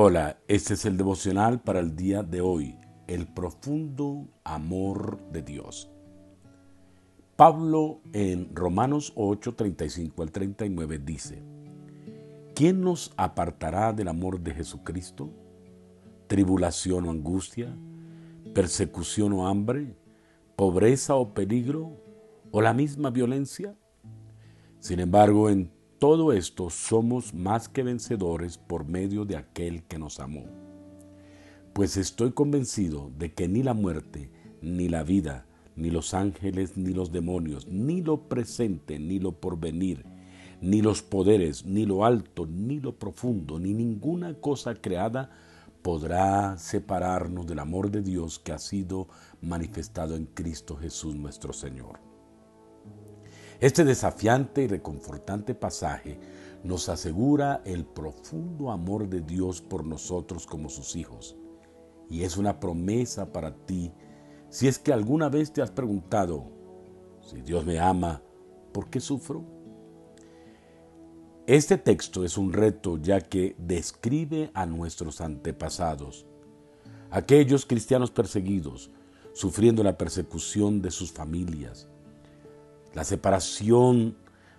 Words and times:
Hola, 0.00 0.38
este 0.46 0.74
es 0.74 0.84
el 0.84 0.96
devocional 0.96 1.60
para 1.60 1.80
el 1.80 1.96
día 1.96 2.22
de 2.22 2.40
hoy, 2.40 2.78
el 3.08 3.26
profundo 3.26 4.28
amor 4.44 5.18
de 5.32 5.42
Dios. 5.42 5.90
Pablo 7.34 8.00
en 8.12 8.54
Romanos 8.54 9.12
8, 9.16 9.56
35 9.56 10.22
al 10.22 10.30
39 10.30 11.00
dice, 11.00 11.42
¿quién 12.54 12.80
nos 12.80 13.12
apartará 13.16 13.92
del 13.92 14.06
amor 14.06 14.38
de 14.38 14.54
Jesucristo? 14.54 15.32
¿Tribulación 16.28 17.06
o 17.06 17.10
angustia? 17.10 17.76
¿Persecución 18.54 19.32
o 19.32 19.48
hambre? 19.48 19.96
¿Pobreza 20.54 21.16
o 21.16 21.34
peligro? 21.34 22.00
¿O 22.52 22.62
la 22.62 22.72
misma 22.72 23.10
violencia? 23.10 23.74
Sin 24.78 25.00
embargo, 25.00 25.50
en 25.50 25.72
todo 25.98 26.32
esto 26.32 26.70
somos 26.70 27.34
más 27.34 27.68
que 27.68 27.82
vencedores 27.82 28.56
por 28.56 28.84
medio 28.84 29.24
de 29.24 29.36
aquel 29.36 29.82
que 29.82 29.98
nos 29.98 30.20
amó. 30.20 30.44
Pues 31.72 31.96
estoy 31.96 32.32
convencido 32.32 33.10
de 33.18 33.34
que 33.34 33.48
ni 33.48 33.64
la 33.64 33.74
muerte, 33.74 34.30
ni 34.62 34.88
la 34.88 35.02
vida, 35.02 35.46
ni 35.74 35.90
los 35.90 36.14
ángeles, 36.14 36.76
ni 36.76 36.92
los 36.92 37.10
demonios, 37.10 37.66
ni 37.66 38.00
lo 38.00 38.28
presente, 38.28 39.00
ni 39.00 39.18
lo 39.18 39.32
porvenir, 39.32 40.04
ni 40.60 40.82
los 40.82 41.02
poderes, 41.02 41.64
ni 41.64 41.84
lo 41.84 42.04
alto, 42.04 42.46
ni 42.46 42.78
lo 42.78 42.96
profundo, 42.96 43.58
ni 43.58 43.74
ninguna 43.74 44.34
cosa 44.34 44.74
creada 44.74 45.30
podrá 45.82 46.58
separarnos 46.58 47.46
del 47.46 47.58
amor 47.58 47.90
de 47.90 48.02
Dios 48.02 48.38
que 48.38 48.52
ha 48.52 48.58
sido 48.58 49.08
manifestado 49.40 50.14
en 50.14 50.26
Cristo 50.26 50.76
Jesús 50.76 51.16
nuestro 51.16 51.52
Señor. 51.52 52.07
Este 53.60 53.84
desafiante 53.84 54.62
y 54.62 54.68
reconfortante 54.68 55.54
pasaje 55.54 56.20
nos 56.62 56.88
asegura 56.88 57.60
el 57.64 57.84
profundo 57.84 58.70
amor 58.70 59.08
de 59.08 59.20
Dios 59.20 59.60
por 59.60 59.84
nosotros 59.84 60.46
como 60.46 60.68
sus 60.68 60.94
hijos. 60.94 61.36
Y 62.08 62.22
es 62.22 62.36
una 62.36 62.60
promesa 62.60 63.32
para 63.32 63.54
ti 63.66 63.92
si 64.48 64.66
es 64.66 64.78
que 64.78 64.92
alguna 64.92 65.28
vez 65.28 65.52
te 65.52 65.60
has 65.60 65.70
preguntado, 65.70 66.50
si 67.20 67.42
Dios 67.42 67.66
me 67.66 67.78
ama, 67.78 68.22
¿por 68.72 68.88
qué 68.88 69.00
sufro? 69.00 69.44
Este 71.46 71.76
texto 71.78 72.24
es 72.24 72.38
un 72.38 72.52
reto 72.52 72.96
ya 72.96 73.20
que 73.20 73.56
describe 73.58 74.50
a 74.54 74.66
nuestros 74.66 75.20
antepasados, 75.20 76.26
aquellos 77.10 77.66
cristianos 77.66 78.10
perseguidos, 78.10 78.90
sufriendo 79.34 79.82
la 79.82 79.98
persecución 79.98 80.80
de 80.80 80.90
sus 80.90 81.12
familias, 81.12 81.88
la 82.94 83.04
separación 83.04 84.16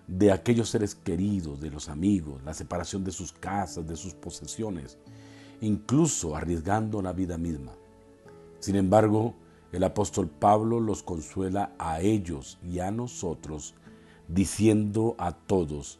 de 0.07 0.31
aquellos 0.31 0.69
seres 0.69 0.95
queridos, 0.95 1.59
de 1.59 1.69
los 1.69 1.89
amigos, 1.89 2.41
la 2.43 2.53
separación 2.53 3.03
de 3.03 3.11
sus 3.11 3.31
casas, 3.31 3.87
de 3.87 3.95
sus 3.95 4.13
posesiones, 4.13 4.97
incluso 5.61 6.35
arriesgando 6.35 7.01
la 7.01 7.13
vida 7.13 7.37
misma. 7.37 7.73
Sin 8.59 8.75
embargo, 8.75 9.35
el 9.71 9.83
apóstol 9.83 10.27
Pablo 10.27 10.79
los 10.79 11.03
consuela 11.03 11.73
a 11.77 12.01
ellos 12.01 12.57
y 12.63 12.79
a 12.79 12.89
nosotros, 12.91 13.75
diciendo 14.27 15.15
a 15.19 15.31
todos 15.33 15.99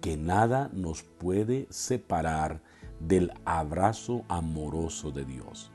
que 0.00 0.16
nada 0.16 0.70
nos 0.72 1.02
puede 1.02 1.66
separar 1.70 2.62
del 3.00 3.32
abrazo 3.44 4.24
amoroso 4.28 5.10
de 5.10 5.24
Dios. 5.24 5.70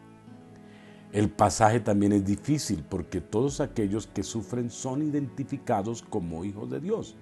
El 1.14 1.30
pasaje 1.30 1.82
también 1.82 2.14
es 2.14 2.24
difícil 2.24 2.86
porque 2.90 3.20
todos 3.20 3.60
aquellos 3.60 4.08
que 4.08 4.24
sufren 4.24 4.70
son 4.70 5.02
identificados 5.02 6.04
como 6.04 6.46
hijos 6.46 6.70
de 6.70 6.80
Dios. 6.80 7.18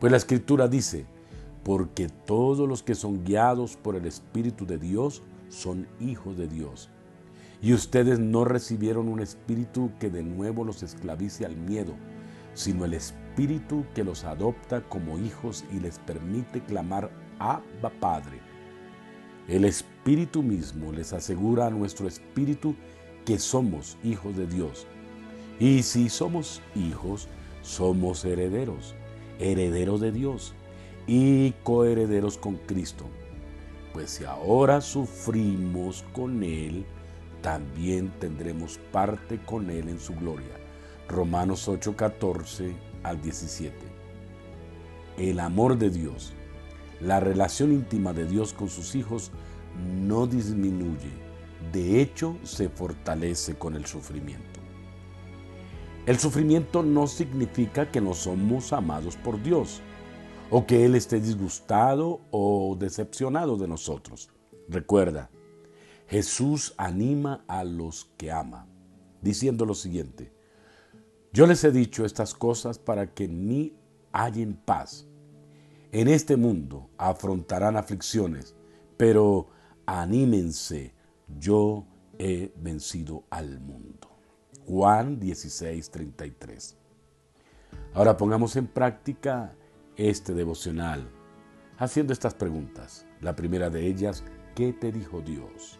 Pues 0.00 0.10
la 0.10 0.16
escritura 0.16 0.66
dice, 0.66 1.06
porque 1.62 2.08
todos 2.08 2.66
los 2.66 2.82
que 2.82 2.94
son 2.94 3.24
guiados 3.24 3.76
por 3.76 3.94
el 3.94 4.06
Espíritu 4.06 4.64
de 4.64 4.78
Dios 4.78 5.22
son 5.48 5.86
hijos 6.00 6.38
de 6.38 6.48
Dios. 6.48 6.90
Y 7.60 7.74
ustedes 7.74 8.18
no 8.18 8.44
recibieron 8.44 9.08
un 9.08 9.20
espíritu 9.20 9.90
que 9.98 10.10
de 10.10 10.22
nuevo 10.22 10.64
los 10.64 10.82
esclavice 10.82 11.44
al 11.44 11.56
miedo, 11.56 11.94
sino 12.54 12.84
el 12.84 12.94
espíritu 12.94 13.84
que 13.94 14.04
los 14.04 14.24
adopta 14.24 14.82
como 14.88 15.18
hijos 15.18 15.64
y 15.72 15.80
les 15.80 15.98
permite 16.00 16.62
clamar 16.62 17.10
Abba 17.38 17.90
Padre. 18.00 18.40
El 19.48 19.64
Espíritu 19.64 20.42
mismo 20.42 20.90
les 20.90 21.12
asegura 21.12 21.66
a 21.66 21.70
nuestro 21.70 22.08
espíritu 22.08 22.74
que 23.24 23.38
somos 23.38 23.96
hijos 24.02 24.36
de 24.36 24.46
Dios. 24.48 24.86
Y 25.60 25.84
si 25.84 26.08
somos 26.08 26.60
hijos, 26.74 27.28
somos 27.62 28.24
herederos, 28.24 28.96
herederos 29.38 30.00
de 30.00 30.10
Dios 30.10 30.52
y 31.06 31.52
coherederos 31.62 32.38
con 32.38 32.56
Cristo. 32.56 33.06
Pues 33.92 34.10
si 34.10 34.24
ahora 34.24 34.80
sufrimos 34.80 36.04
con 36.12 36.42
Él, 36.42 36.84
también 37.40 38.10
tendremos 38.18 38.78
parte 38.90 39.38
con 39.38 39.70
Él 39.70 39.88
en 39.88 40.00
su 40.00 40.14
gloria. 40.16 40.56
Romanos 41.08 41.68
8, 41.68 41.94
14 41.94 42.74
al 43.04 43.22
17. 43.22 43.76
El 45.18 45.38
amor 45.38 45.78
de 45.78 45.90
Dios 45.90 46.34
la 47.00 47.20
relación 47.20 47.72
íntima 47.72 48.12
de 48.12 48.26
Dios 48.26 48.52
con 48.52 48.68
sus 48.68 48.94
hijos 48.94 49.30
no 50.02 50.26
disminuye, 50.26 51.10
de 51.72 52.00
hecho 52.00 52.36
se 52.42 52.68
fortalece 52.68 53.56
con 53.56 53.74
el 53.74 53.86
sufrimiento. 53.86 54.60
El 56.06 56.18
sufrimiento 56.18 56.82
no 56.82 57.06
significa 57.06 57.90
que 57.90 58.00
no 58.00 58.14
somos 58.14 58.72
amados 58.72 59.16
por 59.16 59.42
Dios 59.42 59.82
o 60.50 60.64
que 60.64 60.84
Él 60.84 60.94
esté 60.94 61.20
disgustado 61.20 62.20
o 62.30 62.76
decepcionado 62.78 63.56
de 63.56 63.66
nosotros. 63.66 64.30
Recuerda, 64.68 65.30
Jesús 66.06 66.74
anima 66.76 67.44
a 67.48 67.64
los 67.64 68.04
que 68.16 68.30
ama, 68.30 68.68
diciendo 69.20 69.66
lo 69.66 69.74
siguiente, 69.74 70.32
yo 71.32 71.46
les 71.46 71.64
he 71.64 71.72
dicho 71.72 72.04
estas 72.04 72.34
cosas 72.34 72.78
para 72.78 73.12
que 73.12 73.24
en 73.24 73.46
mí 73.46 73.74
hallen 74.12 74.54
paz. 74.54 75.06
En 75.92 76.08
este 76.08 76.36
mundo 76.36 76.90
afrontarán 76.98 77.76
aflicciones, 77.76 78.54
pero 78.96 79.48
anímense, 79.86 80.94
yo 81.38 81.86
he 82.18 82.52
vencido 82.56 83.24
al 83.30 83.60
mundo. 83.60 84.08
Juan 84.66 85.20
16, 85.20 85.90
33. 85.90 86.76
Ahora 87.94 88.16
pongamos 88.16 88.56
en 88.56 88.66
práctica 88.66 89.54
este 89.96 90.34
devocional 90.34 91.08
haciendo 91.78 92.12
estas 92.12 92.34
preguntas. 92.34 93.06
La 93.20 93.36
primera 93.36 93.70
de 93.70 93.86
ellas, 93.86 94.24
¿qué 94.54 94.72
te 94.72 94.92
dijo 94.92 95.20
Dios? 95.20 95.78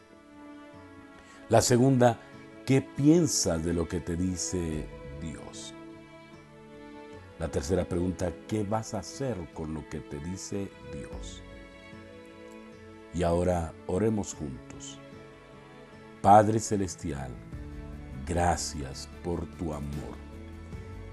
La 1.48 1.60
segunda, 1.62 2.18
¿qué 2.64 2.80
piensas 2.80 3.64
de 3.64 3.74
lo 3.74 3.86
que 3.88 4.00
te 4.00 4.16
dice 4.16 4.86
Dios? 5.20 5.75
La 7.38 7.48
tercera 7.48 7.84
pregunta, 7.84 8.32
¿qué 8.48 8.64
vas 8.64 8.94
a 8.94 9.00
hacer 9.00 9.36
con 9.52 9.74
lo 9.74 9.86
que 9.90 10.00
te 10.00 10.18
dice 10.20 10.70
Dios? 10.94 11.42
Y 13.12 13.22
ahora 13.22 13.74
oremos 13.86 14.32
juntos. 14.32 14.98
Padre 16.22 16.58
Celestial, 16.60 17.30
gracias 18.26 19.08
por 19.22 19.44
tu 19.58 19.74
amor. 19.74 20.16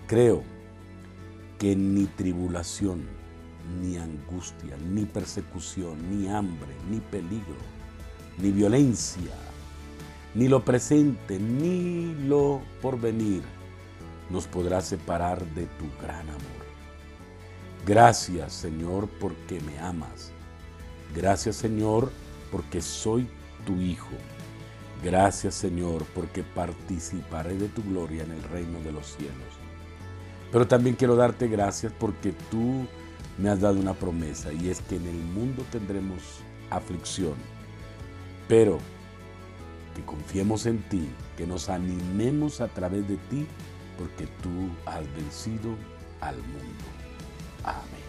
Creo 0.07 0.43
que 1.59 1.75
ni 1.75 2.05
tribulación, 2.05 3.05
ni 3.81 3.97
angustia, 3.97 4.77
ni 4.77 5.03
persecución, 5.03 5.97
ni 6.09 6.29
hambre, 6.29 6.73
ni 6.89 7.01
peligro, 7.01 7.61
ni 8.37 8.51
violencia, 8.51 9.35
ni 10.35 10.47
lo 10.47 10.63
presente, 10.63 11.37
ni 11.37 12.15
lo 12.27 12.61
porvenir, 12.81 13.43
nos 14.29 14.47
podrá 14.47 14.81
separar 14.81 15.45
de 15.47 15.65
tu 15.65 15.85
gran 16.01 16.29
amor. 16.29 16.63
Gracias 17.85 18.53
Señor 18.53 19.09
porque 19.19 19.59
me 19.61 19.77
amas. 19.79 20.31
Gracias 21.15 21.57
Señor 21.57 22.11
porque 22.51 22.81
soy 22.81 23.27
tu 23.65 23.75
Hijo. 23.75 24.15
Gracias 25.03 25.55
Señor 25.55 26.05
porque 26.15 26.43
participaré 26.43 27.55
de 27.55 27.67
tu 27.67 27.83
gloria 27.83 28.23
en 28.23 28.31
el 28.31 28.43
reino 28.43 28.79
de 28.79 28.91
los 28.91 29.07
cielos. 29.07 29.53
Pero 30.51 30.67
también 30.67 30.95
quiero 30.95 31.15
darte 31.15 31.47
gracias 31.47 31.91
porque 31.99 32.33
tú 32.49 32.85
me 33.37 33.49
has 33.49 33.59
dado 33.59 33.79
una 33.79 33.93
promesa 33.93 34.53
y 34.53 34.69
es 34.69 34.81
que 34.81 34.95
en 34.95 35.07
el 35.07 35.17
mundo 35.17 35.65
tendremos 35.71 36.21
aflicción. 36.69 37.33
Pero 38.47 38.79
que 39.95 40.03
confiemos 40.03 40.65
en 40.65 40.81
ti, 40.89 41.09
que 41.37 41.45
nos 41.45 41.69
animemos 41.69 42.61
a 42.61 42.67
través 42.67 43.07
de 43.07 43.17
ti 43.17 43.47
porque 43.97 44.27
tú 44.41 44.69
has 44.85 45.01
vencido 45.15 45.75
al 46.21 46.37
mundo. 46.37 46.85
Amén. 47.63 48.02